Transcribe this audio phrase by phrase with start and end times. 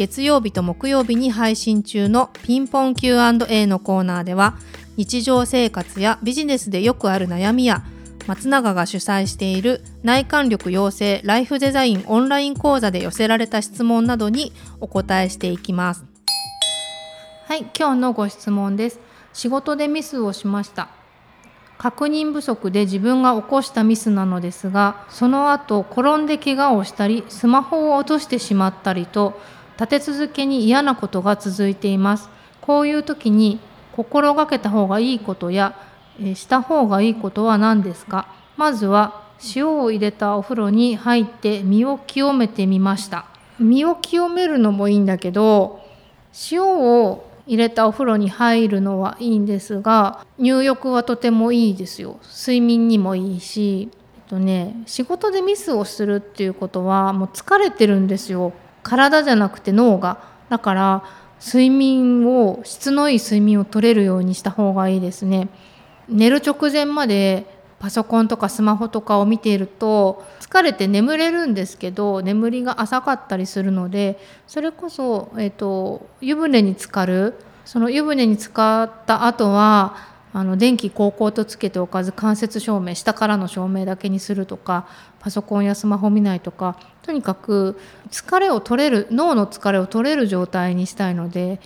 [0.00, 4.56] 月曜日と木曜日に配信中のピンポン Q&A のコーナーでは
[4.96, 7.84] 日常生活やビジネスでよくある悩みや
[8.26, 16.06] 松永が主催している内観力養成ライフデザインオンライン講座で寄せられた質問などにお答えしていきます。
[17.44, 19.00] はい今日のご質問です。
[19.34, 20.88] 仕事でミスをしました。
[21.76, 29.40] 確認不足で自分が起こしたミスなのですがその後転んで怪我をしたりスマホを落としてしまったりと
[29.80, 32.28] 立て続けに嫌なことが続いています。
[32.60, 33.60] こういう時に
[33.96, 35.74] 心がけた方がいいことや、
[36.22, 38.28] えした方がいいことは何ですか？
[38.58, 39.22] まずは
[39.56, 43.24] 塩を入れたお風呂に入って身を清めてみました。
[43.58, 45.80] 身を清めるのもいいんだけど
[46.50, 52.20] 塩を入れたお風呂に入るのはいいんですが入浴はとてもいいですよ。
[52.22, 58.52] 睡眠にもいいしえっとね仕事でミスをするっていうことはもう疲れてるんですよ。
[58.82, 60.18] 体じゃなくて脳が。
[60.48, 61.04] だから
[61.44, 65.48] 睡眠を質のいい睡眠を取れるようにした方がいいですね。
[66.08, 67.46] 寝る直前まで
[67.78, 77.34] パソコンとかスマホとかを見ていると疲れて眠れるんですけど眠りが浅かったりするのでそれこそ、えーと、湯船に浸かる。
[77.64, 79.94] その湯船に浸かった後は
[80.32, 84.86] あの電気こうこうとつけておかず間接照明下からの照明だけにするとか
[85.18, 87.78] パソコンやスマホ見ないとかとにかく
[88.10, 91.60] 疲れを取れる脳の疲れを取れる状態にしたいので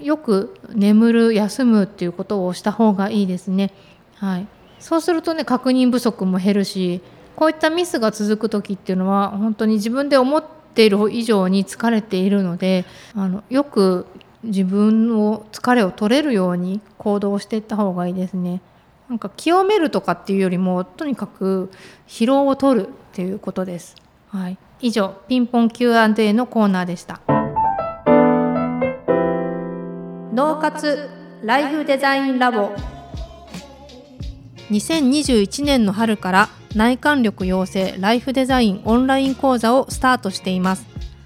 [0.00, 3.70] よく眠る休むっていうことをした方がいいですね。
[4.16, 4.46] はい、
[4.78, 7.00] そうするとね確認不足も減るし
[7.36, 12.84] こういったミスが続く時っていうのは本当に自分で思っている以上に疲れているので
[13.14, 14.06] あのよく
[14.42, 18.60] 自分を疲れを取れるように行動していった方がいいですね。
[19.08, 21.70] なんか清めるとかっていうよりもとにかく
[22.06, 23.96] 疲労を取るっていうことです。
[24.28, 27.20] はい、以上ピンポン Q&A のコーナーでした。
[30.32, 31.10] 脳活
[31.42, 32.70] ライフデザインラボ
[34.70, 40.86] 2021年の春から内観力養成ライフデザインオンライン講座をスタートしています。